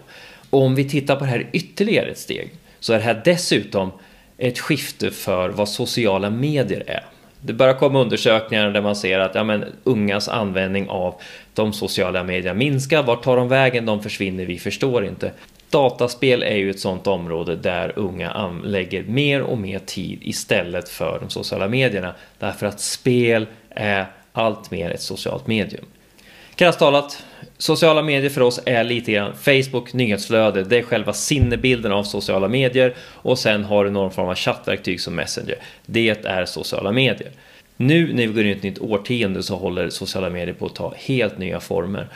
Och 0.50 0.62
om 0.62 0.74
vi 0.74 0.88
tittar 0.88 1.16
på 1.16 1.24
det 1.24 1.30
här 1.30 1.46
ytterligare 1.52 2.10
ett 2.10 2.18
steg 2.18 2.50
så 2.80 2.92
är 2.92 2.98
det 2.98 3.04
här 3.04 3.22
dessutom 3.24 3.92
ett 4.38 4.58
skifte 4.58 5.10
för 5.10 5.48
vad 5.48 5.68
sociala 5.68 6.30
medier 6.30 6.84
är. 6.86 7.04
Det 7.40 7.52
börjar 7.52 7.74
komma 7.74 8.00
undersökningar 8.00 8.70
där 8.70 8.82
man 8.82 8.96
ser 8.96 9.18
att 9.18 9.34
ja, 9.34 9.44
men, 9.44 9.64
ungas 9.84 10.28
användning 10.28 10.88
av 10.88 11.20
de 11.56 11.72
sociala 11.72 12.24
medierna 12.24 12.58
minskar. 12.58 13.02
Vart 13.02 13.22
tar 13.22 13.36
de 13.36 13.48
vägen? 13.48 13.86
De 13.86 14.02
försvinner, 14.02 14.44
vi 14.44 14.58
förstår 14.58 15.04
inte. 15.04 15.32
Dataspel 15.70 16.42
är 16.42 16.56
ju 16.56 16.70
ett 16.70 16.80
sånt 16.80 17.06
område 17.06 17.56
där 17.56 17.92
unga 17.96 18.30
lägger 18.64 19.02
mer 19.02 19.42
och 19.42 19.58
mer 19.58 19.78
tid 19.78 20.18
istället 20.22 20.88
för 20.88 21.18
de 21.20 21.30
sociala 21.30 21.68
medierna. 21.68 22.14
Därför 22.38 22.66
att 22.66 22.80
spel 22.80 23.46
är 23.70 24.06
allt 24.32 24.70
mer 24.70 24.90
ett 24.90 25.02
socialt 25.02 25.46
medium. 25.46 25.84
Krasst 26.54 26.78
talat, 26.78 27.24
sociala 27.58 28.02
medier 28.02 28.30
för 28.30 28.40
oss 28.40 28.60
är 28.66 28.84
lite 28.84 29.12
grann 29.12 29.32
Facebook 29.36 29.92
nyhetsflöde. 29.92 30.64
Det 30.64 30.78
är 30.78 30.82
själva 30.82 31.12
sinnebilden 31.12 31.92
av 31.92 32.04
sociala 32.04 32.48
medier 32.48 32.94
och 33.00 33.38
sen 33.38 33.64
har 33.64 33.84
du 33.84 33.90
någon 33.90 34.10
form 34.10 34.28
av 34.28 34.34
chattverktyg 34.34 35.00
som 35.00 35.14
Messenger. 35.14 35.56
Det 35.86 36.26
är 36.26 36.44
sociala 36.44 36.92
medier. 36.92 37.30
Nu 37.76 38.12
när 38.12 38.26
vi 38.26 38.32
går 38.32 38.42
in 38.42 38.48
i 38.48 38.52
ett 38.52 38.62
nytt 38.62 38.78
årtionde 38.78 39.42
så 39.42 39.56
håller 39.56 39.90
sociala 39.90 40.30
medier 40.30 40.54
på 40.54 40.66
att 40.66 40.74
ta 40.74 40.94
helt 40.96 41.38
nya 41.38 41.60
former. 41.60 42.08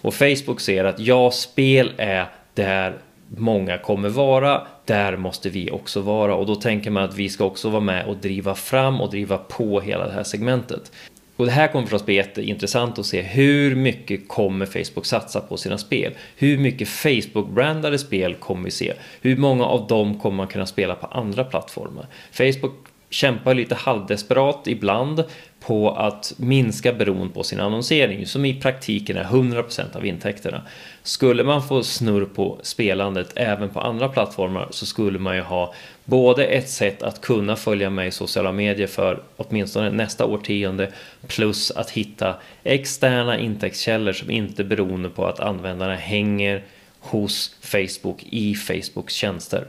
Och 0.00 0.14
Facebook 0.14 0.60
ser 0.60 0.84
att 0.84 1.00
ja, 1.00 1.30
spel 1.30 1.92
är 1.96 2.26
där 2.54 2.94
många 3.36 3.78
kommer 3.78 4.08
vara, 4.08 4.66
där 4.84 5.16
måste 5.16 5.50
vi 5.50 5.70
också 5.70 6.00
vara 6.00 6.34
och 6.34 6.46
då 6.46 6.54
tänker 6.54 6.90
man 6.90 7.04
att 7.04 7.14
vi 7.14 7.28
ska 7.28 7.44
också 7.44 7.68
vara 7.68 7.80
med 7.80 8.06
och 8.06 8.16
driva 8.16 8.54
fram 8.54 9.00
och 9.00 9.10
driva 9.10 9.38
på 9.38 9.80
hela 9.80 10.06
det 10.06 10.12
här 10.12 10.22
segmentet. 10.22 10.92
Och 11.36 11.46
det 11.46 11.52
här 11.52 11.68
kommer 11.68 11.84
förstås 11.84 12.06
bli 12.06 12.14
jätteintressant 12.14 12.98
att 12.98 13.06
se 13.06 13.22
hur 13.22 13.74
mycket 13.74 14.28
kommer 14.28 14.66
Facebook 14.66 15.06
satsa 15.06 15.40
på 15.40 15.56
sina 15.56 15.78
spel? 15.78 16.12
Hur 16.36 16.58
mycket 16.58 16.88
Facebook-brandade 16.88 17.98
spel 17.98 18.34
kommer 18.34 18.64
vi 18.64 18.70
se? 18.70 18.92
Hur 19.20 19.36
många 19.36 19.64
av 19.64 19.86
dem 19.86 20.20
kommer 20.20 20.36
man 20.36 20.46
kunna 20.46 20.66
spela 20.66 20.94
på 20.94 21.06
andra 21.06 21.44
plattformar? 21.44 22.06
Facebook 22.32 22.87
kämpar 23.10 23.54
lite 23.54 23.74
halvdesperat 23.74 24.66
ibland 24.66 25.24
på 25.60 25.90
att 25.90 26.34
minska 26.36 26.92
beroende 26.92 27.34
på 27.34 27.42
sin 27.42 27.60
annonsering 27.60 28.26
som 28.26 28.44
i 28.44 28.60
praktiken 28.60 29.16
är 29.16 29.24
100% 29.24 29.96
av 29.96 30.06
intäkterna. 30.06 30.62
Skulle 31.02 31.44
man 31.44 31.62
få 31.62 31.82
snurr 31.82 32.24
på 32.24 32.58
spelandet 32.62 33.32
även 33.34 33.68
på 33.68 33.80
andra 33.80 34.08
plattformar 34.08 34.68
så 34.70 34.86
skulle 34.86 35.18
man 35.18 35.36
ju 35.36 35.42
ha 35.42 35.74
både 36.04 36.44
ett 36.44 36.68
sätt 36.68 37.02
att 37.02 37.20
kunna 37.20 37.56
följa 37.56 37.90
med 37.90 38.08
i 38.08 38.10
sociala 38.10 38.52
medier 38.52 38.86
för 38.86 39.22
åtminstone 39.36 39.90
nästa 39.90 40.26
årtionde 40.26 40.92
plus 41.26 41.70
att 41.70 41.90
hitta 41.90 42.34
externa 42.64 43.38
intäktskällor 43.38 44.12
som 44.12 44.30
inte 44.30 44.62
är 44.62 44.66
beroende 44.66 45.08
på 45.08 45.26
att 45.26 45.40
användarna 45.40 45.94
hänger 45.94 46.64
hos 47.00 47.56
Facebook 47.60 48.22
i 48.30 48.54
Facebooks 48.54 49.14
tjänster. 49.14 49.66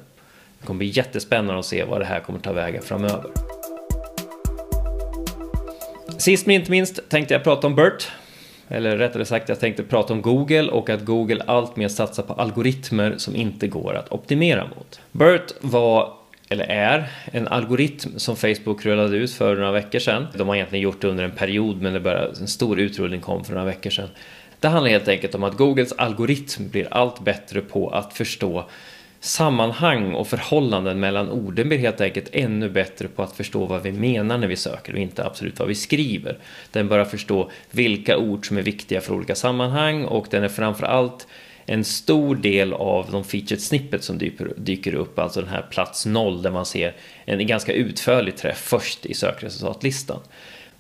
Det 0.60 0.68
kommer 0.68 0.78
bli 0.78 0.88
jättespännande 0.88 1.60
att 1.60 1.66
se 1.66 1.84
vad 1.84 2.02
det 2.02 2.06
här 2.06 2.20
kommer 2.20 2.40
ta 2.40 2.54
vägen 2.54 2.82
framöver. 2.82 3.32
Sist 6.18 6.46
men 6.46 6.56
inte 6.56 6.72
minst 6.72 7.10
tänkte 7.10 7.34
jag 7.34 7.44
prata 7.44 7.68
om 7.68 7.76
BERT. 7.76 8.12
Eller 8.68 8.98
rättare 8.98 9.26
sagt, 9.26 9.50
jag 9.50 9.60
tänkte 9.60 9.84
prata 9.84 10.14
om 10.14 10.22
Google 10.22 10.72
och 10.72 10.90
att 10.90 11.06
Google 11.06 11.44
alltmer 11.48 11.88
satsar 11.88 12.24
på 12.24 12.34
algoritmer 12.34 13.14
som 13.18 13.36
inte 13.36 13.68
går 13.68 13.94
att 13.94 14.12
optimera 14.12 14.64
mot. 14.64 15.02
BERT 15.12 15.54
var 15.62 16.14
eller 16.50 16.66
är, 16.66 17.08
en 17.32 17.48
algoritm 17.48 18.20
som 18.20 18.36
Facebook 18.36 18.86
rullade 18.86 19.18
ut 19.18 19.34
för 19.34 19.56
några 19.56 19.72
veckor 19.72 20.00
sedan. 20.00 20.28
De 20.38 20.48
har 20.48 20.56
egentligen 20.56 20.84
gjort 20.84 21.02
det 21.02 21.08
under 21.08 21.24
en 21.24 21.32
period 21.32 21.82
men 21.82 21.94
det 21.94 22.00
började, 22.00 22.40
en 22.40 22.48
stor 22.48 22.80
utrullning 22.80 23.22
kom 23.22 23.46
för 23.46 23.54
några 23.54 23.66
veckor 23.66 23.90
sedan. 23.90 24.10
Det 24.60 24.68
handlar 24.68 24.90
helt 24.90 25.08
enkelt 25.08 25.36
om 25.36 25.44
att 25.44 25.58
Googles 25.58 25.94
algoritm 25.94 26.70
blir 26.70 26.88
allt 26.92 27.20
bättre 27.20 27.62
på 27.62 27.90
att 27.90 28.14
förstå 28.14 28.70
sammanhang 29.20 30.14
och 30.14 30.28
förhållanden 30.28 31.00
mellan 31.00 31.30
orden 31.30 31.70
blir 31.70 31.78
helt 31.78 32.02
enkelt 32.02 32.30
ännu 32.32 32.70
bättre 32.70 33.08
på 33.08 33.24
att 33.24 33.36
förstå 33.36 33.66
vad 33.66 33.82
vi 33.82 33.92
menar 33.92 34.38
när 34.38 34.48
vi 34.48 34.56
söker 34.56 34.94
och 34.94 35.00
inte 35.00 35.26
absolut 35.26 35.60
vad 35.60 35.68
vi 35.68 35.76
skriver. 35.76 36.38
Den 36.72 36.88
börjar 36.88 37.06
förstå 37.06 37.52
vilka 37.72 38.18
ord 38.18 38.48
som 38.48 38.58
är 38.58 38.62
viktiga 38.62 39.02
för 39.02 39.14
olika 39.14 39.36
sammanhang 39.36 40.06
och 40.06 40.28
den 40.30 40.44
är 40.44 40.48
framförallt 40.50 41.28
en 41.66 41.84
stor 41.84 42.36
del 42.36 42.74
av 42.74 43.12
de 43.12 43.24
featured 43.24 43.62
snippets 43.62 44.06
som 44.06 44.18
dyker, 44.18 44.54
dyker 44.58 44.96
upp, 44.96 45.20
alltså 45.20 45.42
den 45.42 45.50
här 45.50 45.68
plats 45.72 46.06
noll 46.06 46.42
där 46.42 46.52
man 46.52 46.66
ser 46.66 46.96
en 47.26 47.48
ganska 47.48 47.74
utförlig 47.74 48.38
träff 48.38 48.58
först 48.58 49.06
i 49.06 49.14
sökresultatlistan. 49.14 50.20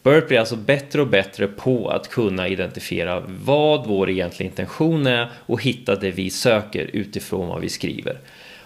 Burt 0.04 0.28
blir 0.28 0.40
alltså 0.40 0.56
bättre 0.56 1.02
och 1.02 1.08
bättre 1.08 1.48
på 1.48 1.90
att 1.90 2.10
kunna 2.10 2.48
identifiera 2.48 3.24
vad 3.28 3.88
vår 3.88 4.10
egentliga 4.10 4.50
intention 4.50 5.08
är 5.08 5.30
och 5.46 5.64
hitta 5.64 5.96
det 5.96 6.12
vi 6.12 6.30
söker 6.30 6.90
utifrån 6.94 7.48
vad 7.48 7.62
vi 7.62 7.70
skriver. 7.70 8.18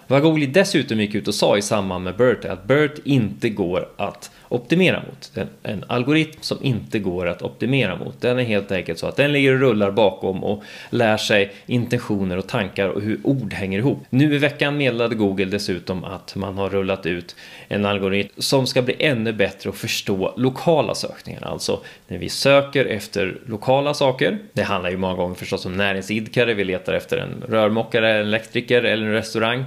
Vad 0.08 0.22
Google 0.22 0.46
dessutom 0.46 1.00
gick 1.00 1.16
ut 1.16 1.28
och 1.28 1.36
sa 1.36 1.58
i 1.58 1.62
samband 1.62 2.04
med 2.04 2.16
Burt 2.16 2.46
är 2.46 2.50
att 2.50 2.68
Burt 2.68 3.00
inte 3.04 3.50
går 3.50 3.90
att 3.98 4.32
optimera 4.54 5.04
mot. 5.08 5.32
En, 5.36 5.48
en 5.64 5.84
algoritm 5.88 6.42
som 6.42 6.58
inte 6.62 7.00
går 7.00 7.28
att 7.28 7.42
optimera 7.42 7.96
mot. 7.96 8.22
Den 8.22 8.40
är 8.40 8.44
helt 8.44 8.72
enkelt 8.72 9.00
så 9.00 9.08
att 9.08 9.16
den 9.16 9.32
ligger 9.32 9.54
och 9.54 9.60
rullar 9.60 9.92
bakom 9.92 10.44
och 10.44 10.64
lär 10.90 11.18
sig 11.18 11.52
intentioner 11.66 12.38
och 12.38 12.48
tankar 12.48 12.90
och 12.90 13.02
hur 13.02 13.20
ord 13.24 13.54
hänger 13.54 13.80
ihop. 13.80 14.00
Nu 14.10 14.36
i 14.36 14.38
veckan 14.38 14.78
meddelade 14.78 15.16
Google 15.16 15.46
dessutom 15.46 16.04
att 16.04 16.36
man 16.36 16.58
har 16.58 16.70
rullat 16.70 17.06
ut 17.06 17.36
en 17.68 17.86
algoritm 17.86 18.30
som 18.38 18.68
ska 18.68 18.82
bli 18.82 18.96
ännu 19.00 19.34
bättre 19.34 19.70
att 19.70 19.76
förstå 19.76 20.34
lokala 20.38 20.96
sökningar. 20.96 21.42
Alltså 21.42 21.80
när 22.08 22.18
vi 22.18 22.30
söker 22.30 22.86
efter 22.86 23.38
lokala 23.46 23.94
saker. 23.94 24.38
Det 24.54 24.64
handlar 24.64 24.90
ju 24.90 24.98
många 24.98 25.16
gånger 25.16 25.36
förstås 25.36 25.66
om 25.66 25.78
näringsidkare. 25.78 26.54
Vi 26.54 26.64
letar 26.64 26.94
efter 26.94 27.18
en 27.18 27.44
rörmokare, 27.50 28.12
en 28.12 28.28
elektriker 28.28 28.84
eller 28.84 29.06
en 29.06 29.14
restaurang 29.14 29.66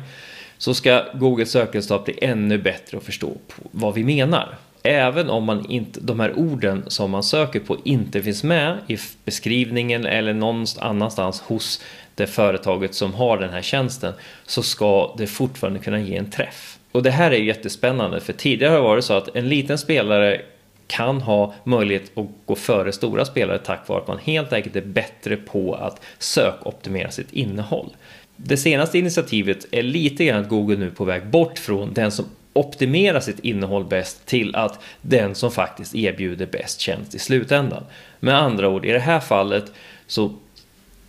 så 0.59 0.75
ska 0.75 1.05
Googles 1.14 1.50
sökresultat 1.50 2.05
bli 2.05 2.19
ännu 2.23 2.59
bättre 2.59 2.97
att 2.97 3.05
förstå 3.05 3.33
vad 3.71 3.95
vi 3.95 4.05
menar. 4.05 4.57
Även 4.87 5.31
om 5.31 5.45
man 5.45 5.71
inte, 5.71 6.00
de 6.00 6.21
här 6.21 6.38
orden 6.38 6.85
som 6.87 7.11
man 7.11 7.23
söker 7.23 7.61
på 7.61 7.76
inte 7.85 8.23
finns 8.23 8.45
med 8.45 8.78
i 8.87 8.97
beskrivningen 9.25 10.07
eller 10.07 10.35
någon 10.35 10.66
annanstans 10.78 11.40
hos 11.40 11.83
det 12.14 12.26
företaget 12.26 12.95
som 12.95 13.14
har 13.14 13.38
den 13.38 13.50
här 13.50 13.62
tjänsten 13.62 14.12
så 14.45 14.62
ska 14.62 15.14
det 15.19 15.26
fortfarande 15.26 15.78
kunna 15.78 16.00
ge 16.00 16.16
en 16.16 16.31
träff. 16.31 16.78
Och 16.93 17.02
det 17.02 17.11
här 17.11 17.31
är 17.31 17.38
jättespännande 17.38 18.21
för 18.21 18.33
tidigare 18.33 18.71
har 18.71 18.78
det 18.78 18.85
varit 18.85 19.05
så 19.05 19.14
att 19.14 19.37
en 19.37 19.49
liten 19.49 19.78
spelare 19.78 20.40
kan 20.87 21.21
ha 21.21 21.55
möjlighet 21.64 22.19
att 22.19 22.26
gå 22.45 22.55
före 22.55 22.93
stora 22.93 23.25
spelare 23.25 23.59
tack 23.59 23.88
vare 23.88 24.00
att 24.00 24.09
man 24.09 24.19
helt 24.19 24.52
enkelt 24.52 24.76
är 24.76 24.83
bättre 24.83 25.37
på 25.37 25.75
att 25.75 26.00
sökoptimera 26.19 27.11
sitt 27.11 27.33
innehåll. 27.33 27.97
Det 28.37 28.57
senaste 28.57 28.99
initiativet 28.99 29.66
är 29.71 29.83
lite 29.83 30.25
grann 30.25 30.40
att 30.43 30.49
Google 30.49 30.76
nu 30.76 30.87
är 30.87 30.90
på 30.90 31.05
väg 31.05 31.26
bort 31.26 31.59
från 31.59 31.93
den 31.95 32.12
som 32.12 32.25
optimera 32.57 33.21
sitt 33.21 33.39
innehåll 33.39 33.85
bäst 33.85 34.27
till 34.27 34.57
att 34.57 34.81
den 35.03 35.35
som 35.35 35.51
faktiskt 35.51 35.95
erbjuder 35.95 36.47
bäst 36.47 36.81
tjänst 36.81 37.15
i 37.15 37.19
slutändan. 37.19 37.85
Med 38.21 38.37
andra 38.37 38.69
ord, 38.69 38.85
i 38.85 38.93
det 38.93 38.99
här 38.99 39.21
fallet 39.21 39.73
så 40.07 40.33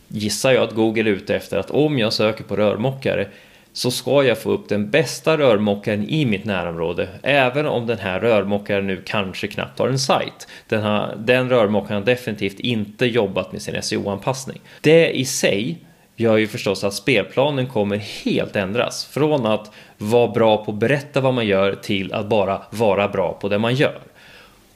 gissar 0.07 0.51
jag 0.51 0.63
att 0.63 0.75
Google 0.75 1.01
är 1.01 1.13
ute 1.13 1.35
efter 1.35 1.57
att 1.57 1.71
om 1.71 1.99
jag 1.99 2.13
söker 2.13 2.43
på 2.43 2.55
rörmokare 2.55 3.27
så 3.73 3.91
ska 3.91 4.23
jag 4.23 4.37
få 4.37 4.51
upp 4.51 4.69
den 4.69 4.89
bästa 4.89 5.37
rörmokaren 5.37 6.09
i 6.09 6.25
mitt 6.25 6.45
närområde 6.45 7.09
även 7.23 7.65
om 7.65 7.87
den 7.87 7.97
här 7.97 8.19
rörmokaren 8.19 8.87
nu 8.87 9.01
kanske 9.05 9.47
knappt 9.47 9.79
har 9.79 9.87
en 9.87 9.99
sajt. 9.99 10.47
Den, 10.67 10.81
har, 10.81 11.15
den 11.17 11.49
rörmokaren 11.49 12.01
har 12.01 12.05
definitivt 12.05 12.59
inte 12.59 13.05
jobbat 13.05 13.51
med 13.51 13.61
sin 13.61 13.81
SEO-anpassning. 13.81 14.61
Det 14.81 15.11
i 15.11 15.25
sig 15.25 15.77
gör 16.17 16.37
ju 16.37 16.47
förstås 16.47 16.83
att 16.83 16.93
spelplanen 16.93 17.67
kommer 17.67 17.97
helt 17.97 18.55
ändras. 18.55 19.05
Från 19.05 19.45
att 19.45 19.71
vara 19.97 20.27
bra 20.27 20.65
på 20.65 20.71
att 20.71 20.77
berätta 20.77 21.21
vad 21.21 21.33
man 21.33 21.47
gör 21.47 21.75
till 21.75 22.13
att 22.13 22.25
bara 22.25 22.61
vara 22.69 23.07
bra 23.07 23.37
på 23.41 23.49
det 23.49 23.59
man 23.59 23.75
gör. 23.75 23.99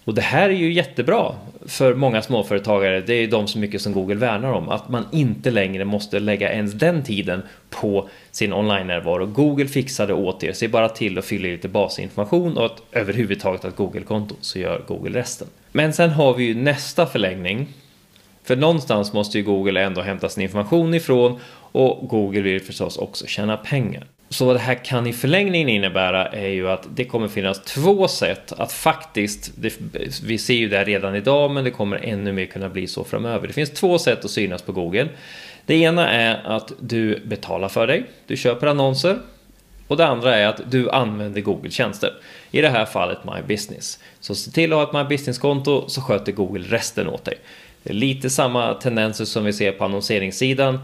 Och 0.03 0.13
det 0.13 0.21
här 0.21 0.49
är 0.49 0.53
ju 0.53 0.73
jättebra 0.73 1.35
för 1.65 1.93
många 1.93 2.21
småföretagare. 2.21 3.01
Det 3.01 3.13
är 3.13 3.27
de 3.27 3.47
så 3.47 3.59
mycket 3.59 3.81
som 3.81 3.93
Google 3.93 4.15
värnar 4.15 4.53
om. 4.53 4.69
Att 4.69 4.89
man 4.89 5.05
inte 5.11 5.51
längre 5.51 5.85
måste 5.85 6.19
lägga 6.19 6.53
ens 6.53 6.73
den 6.73 7.03
tiden 7.03 7.41
på 7.69 8.09
sin 8.31 8.53
online-närvaro. 8.53 9.25
Google 9.25 9.67
fixar 9.67 10.07
det 10.07 10.13
åt 10.13 10.43
er. 10.43 10.53
Se 10.53 10.67
bara 10.67 10.89
till 10.89 11.17
att 11.17 11.25
fylla 11.25 11.47
i 11.47 11.51
lite 11.51 11.67
basinformation 11.67 12.57
och 12.57 12.65
att 12.65 12.81
överhuvudtaget 12.91 13.65
ett 13.65 13.75
Google-konto 13.75 14.35
så 14.41 14.59
gör 14.59 14.83
Google 14.87 15.19
resten. 15.19 15.47
Men 15.71 15.93
sen 15.93 16.09
har 16.09 16.33
vi 16.33 16.43
ju 16.43 16.55
nästa 16.55 17.05
förlängning 17.05 17.67
för 18.43 18.55
någonstans 18.55 19.13
måste 19.13 19.37
ju 19.37 19.43
Google 19.43 19.81
ändå 19.81 20.01
hämta 20.01 20.29
sin 20.29 20.43
information 20.43 20.93
ifrån 20.93 21.39
och 21.71 22.07
Google 22.07 22.41
vill 22.41 22.61
förstås 22.61 22.97
också 22.97 23.27
tjäna 23.27 23.57
pengar. 23.57 24.07
Så 24.29 24.45
vad 24.45 24.55
det 24.55 24.59
här 24.59 24.85
kan 24.85 25.07
i 25.07 25.13
förlängningen 25.13 25.69
innebära 25.69 26.27
är 26.27 26.47
ju 26.47 26.69
att 26.69 26.87
det 26.95 27.05
kommer 27.05 27.27
finnas 27.27 27.61
två 27.63 28.07
sätt 28.07 28.51
att 28.51 28.71
faktiskt, 28.71 29.51
det, 29.55 29.73
vi 30.23 30.37
ser 30.37 30.53
ju 30.53 30.69
det 30.69 30.83
redan 30.83 31.15
idag 31.15 31.51
men 31.51 31.63
det 31.63 31.71
kommer 31.71 31.97
ännu 32.03 32.31
mer 32.31 32.45
kunna 32.45 32.69
bli 32.69 32.87
så 32.87 33.03
framöver. 33.03 33.47
Det 33.47 33.53
finns 33.53 33.69
två 33.69 33.99
sätt 33.99 34.25
att 34.25 34.31
synas 34.31 34.61
på 34.61 34.71
Google. 34.71 35.09
Det 35.65 35.75
ena 35.75 36.11
är 36.11 36.43
att 36.43 36.71
du 36.79 37.19
betalar 37.25 37.69
för 37.69 37.87
dig, 37.87 38.05
du 38.27 38.37
köper 38.37 38.67
annonser 38.67 39.19
och 39.87 39.97
det 39.97 40.07
andra 40.07 40.35
är 40.35 40.47
att 40.47 40.71
du 40.71 40.89
använder 40.89 41.41
Google-tjänster. 41.41 42.13
I 42.51 42.61
det 42.61 42.69
här 42.69 42.85
fallet 42.85 43.17
My 43.23 43.55
Business. 43.55 43.99
Så 44.19 44.35
se 44.35 44.51
till 44.51 44.73
att 44.73 44.77
ha 44.77 45.01
ett 45.01 45.09
My 45.09 45.17
Business-konto 45.17 45.89
så 45.89 46.01
sköter 46.01 46.31
Google 46.31 46.65
resten 46.67 47.07
åt 47.07 47.25
dig. 47.25 47.37
Lite 47.83 48.29
samma 48.29 48.73
tendenser 48.73 49.25
som 49.25 49.45
vi 49.45 49.53
ser 49.53 49.71
på 49.71 49.85
annonseringssidan. 49.85 50.79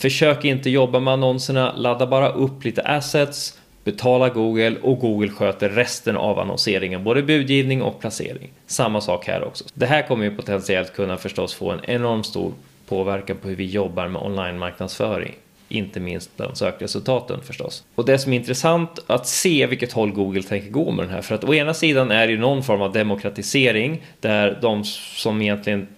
Försök 0.00 0.44
inte 0.44 0.70
jobba 0.70 1.00
med 1.00 1.12
annonserna, 1.12 1.76
ladda 1.76 2.06
bara 2.06 2.28
upp 2.32 2.64
lite 2.64 2.82
assets, 2.82 3.58
betala 3.84 4.28
Google 4.28 4.76
och 4.82 4.98
Google 4.98 5.30
sköter 5.30 5.68
resten 5.68 6.16
av 6.16 6.38
annonseringen, 6.38 7.04
både 7.04 7.22
budgivning 7.22 7.82
och 7.82 8.00
placering. 8.00 8.50
Samma 8.66 9.00
sak 9.00 9.26
här 9.26 9.44
också. 9.44 9.64
Det 9.74 9.86
här 9.86 10.02
kommer 10.02 10.24
ju 10.24 10.36
potentiellt 10.36 10.94
kunna 10.94 11.16
förstås 11.16 11.54
få 11.54 11.70
en 11.70 11.80
enormt 11.84 12.26
stor 12.26 12.52
påverkan 12.88 13.36
på 13.36 13.48
hur 13.48 13.56
vi 13.56 13.64
jobbar 13.64 14.08
med 14.08 14.22
online-marknadsföring. 14.22 15.34
Inte 15.68 16.00
minst 16.00 16.36
bland 16.36 16.56
sökresultaten 16.56 17.40
förstås. 17.42 17.84
Och 17.94 18.04
det 18.04 18.18
som 18.18 18.32
är 18.32 18.36
intressant 18.36 18.98
att 19.06 19.26
se 19.26 19.66
vilket 19.66 19.92
håll 19.92 20.12
Google 20.12 20.42
tänker 20.42 20.70
gå 20.70 20.90
med 20.90 21.04
den 21.04 21.14
här. 21.14 21.22
För 21.22 21.34
att 21.34 21.44
å 21.44 21.54
ena 21.54 21.74
sidan 21.74 22.10
är 22.10 22.26
det 22.26 22.32
ju 22.32 22.38
någon 22.38 22.62
form 22.62 22.82
av 22.82 22.92
demokratisering 22.92 24.02
där 24.20 24.58
de 24.62 24.84
som 24.84 25.42
egentligen 25.42 25.88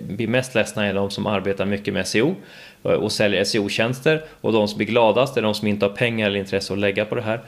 blir 0.00 0.28
mest 0.28 0.54
ledsna 0.54 0.86
är 0.86 0.94
de 0.94 1.10
som 1.10 1.26
arbetar 1.26 1.64
mycket 1.64 1.94
med 1.94 2.06
SEO 2.06 2.34
eh, 2.84 2.90
och 2.90 3.12
säljer 3.12 3.44
SEO-tjänster 3.44 4.22
och 4.40 4.52
de 4.52 4.68
som 4.68 4.76
blir 4.76 4.86
gladast 4.86 5.36
är 5.36 5.42
de 5.42 5.54
som 5.54 5.68
inte 5.68 5.86
har 5.86 5.92
pengar 5.92 6.26
eller 6.26 6.38
intresse 6.38 6.72
att 6.72 6.78
lägga 6.78 7.04
på 7.04 7.14
det 7.14 7.22
här. 7.22 7.40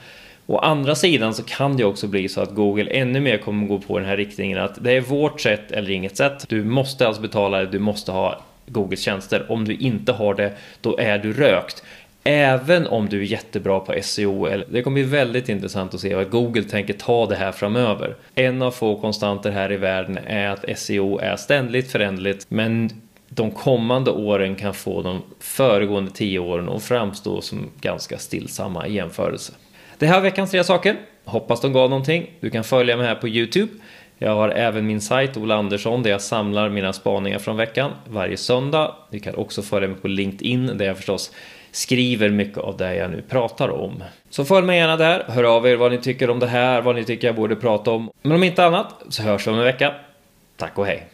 Å 0.47 0.59
andra 0.59 0.94
sidan 0.94 1.35
så 1.35 1.42
kan 1.42 1.76
det 1.76 1.85
också 1.85 2.06
bli 2.06 2.28
så 2.28 2.40
att 2.40 2.54
Google 2.54 2.90
ännu 2.90 3.20
mer 3.20 3.38
kommer 3.38 3.66
gå 3.66 3.78
på 3.78 3.99
den 3.99 4.09
här 4.09 4.16
riktningen 4.16 4.59
att 4.59 4.85
det 4.85 4.92
är 4.92 5.00
vårt 5.00 5.40
sätt 5.40 5.73
eller 5.73 5.90
inget 5.90 6.16
sätt. 6.16 6.49
Du 6.49 6.64
måste 6.64 7.06
alltså 7.06 7.23
betala, 7.23 7.64
du 7.64 7.78
måste 7.78 8.12
ha 8.12 8.40
Googles 8.66 9.00
tjänster. 9.00 9.52
Om 9.52 9.64
du 9.64 9.75
inte 9.75 10.12
har 10.12 10.35
det, 10.35 10.52
då 10.80 10.99
är 10.99 11.18
du 11.18 11.32
rökt. 11.32 11.82
Även 12.25 12.87
om 12.87 13.09
du 13.09 13.21
är 13.21 13.25
jättebra 13.25 13.81
på 13.81 13.95
SEO. 14.03 14.49
Det 14.69 14.83
kommer 14.83 14.95
bli 14.95 15.03
väldigt 15.03 15.49
intressant 15.49 15.95
att 15.95 16.00
se 16.00 16.15
vad 16.15 16.31
Google 16.31 16.62
tänker 16.62 16.95
ta 16.95 17.27
det 17.27 17.37
här 17.37 17.53
framöver. 17.53 18.17
En 18.35 18.62
av 18.62 18.71
få 18.71 19.00
konstanter 19.00 19.50
här 19.50 19.73
i 19.73 19.77
världen 19.77 20.19
är 20.27 20.49
att 20.49 20.79
SEO 20.79 21.19
är 21.19 21.37
ständigt 21.37 21.93
föränderligt. 21.93 22.47
Men 22.49 22.91
de 23.29 23.50
kommande 23.50 24.11
åren 24.11 24.55
kan 24.55 24.75
få 24.75 25.03
de 25.03 25.23
föregående 25.41 26.11
tio 26.11 26.39
åren 26.39 26.69
att 26.69 26.83
framstå 26.83 27.41
som 27.41 27.69
ganska 27.81 28.19
stillsamma 28.19 28.87
i 28.87 28.95
jämförelse. 28.95 29.53
Det 29.99 30.07
här 30.07 30.15
var 30.15 30.23
veckans 30.23 30.50
tre 30.50 30.65
saker. 30.65 30.97
Hoppas 31.25 31.61
de 31.61 31.73
gav 31.73 31.91
någonting. 31.91 32.31
Du 32.41 32.50
kan 32.50 32.65
följa 32.65 32.97
mig 32.97 33.07
här 33.07 33.15
på 33.15 33.29
Youtube. 33.29 33.73
Jag 34.19 34.35
har 34.35 34.49
även 34.49 34.87
min 34.87 35.00
sajt 35.00 35.37
Ola 35.37 35.55
Andersson 35.55 36.03
där 36.03 36.11
jag 36.11 36.21
samlar 36.21 36.69
mina 36.69 36.93
spaningar 36.93 37.39
från 37.39 37.57
veckan 37.57 37.91
varje 38.09 38.37
söndag. 38.37 38.95
Du 39.11 39.21
kan 39.21 39.35
också 39.35 39.62
följa 39.62 39.89
mig 39.89 39.99
på 39.99 40.09
LinkedIn 40.09 40.67
där 40.67 40.85
jag 40.87 40.97
förstås 40.97 41.33
skriver 41.71 42.29
mycket 42.29 42.59
av 42.59 42.77
det 42.77 42.95
jag 42.95 43.11
nu 43.11 43.23
pratar 43.23 43.69
om. 43.69 44.05
Så 44.31 44.45
följ 44.45 44.67
mig 44.67 44.79
gärna 44.79 44.97
där, 44.97 45.25
hör 45.29 45.45
av 45.45 45.67
er 45.67 45.77
vad 45.77 45.93
ni 45.93 45.99
tycker 45.99 46.31
om 46.31 46.39
det 46.39 46.47
här, 46.47 46.83
vad 46.83 46.95
ni 46.95 47.05
tycker 47.05 47.29
jag 47.29 47.37
borde 47.37 47.57
prata 47.57 47.91
om. 47.91 48.11
Men 48.23 48.33
om 48.33 48.43
inte 48.43 48.65
annat 48.65 48.95
så 49.09 49.23
hörs 49.23 49.47
vi 49.47 49.50
om 49.50 49.59
en 49.59 49.65
vecka. 49.65 49.95
Tack 50.57 50.79
och 50.79 50.87
hej! 50.87 51.09